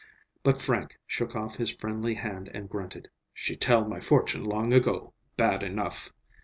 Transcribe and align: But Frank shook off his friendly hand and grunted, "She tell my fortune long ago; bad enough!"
But 0.41 0.59
Frank 0.59 0.97
shook 1.05 1.35
off 1.35 1.57
his 1.57 1.69
friendly 1.75 2.15
hand 2.15 2.49
and 2.55 2.67
grunted, 2.67 3.07
"She 3.35 3.55
tell 3.55 3.87
my 3.87 3.99
fortune 3.99 4.43
long 4.43 4.73
ago; 4.73 5.13
bad 5.37 5.61
enough!" 5.61 6.09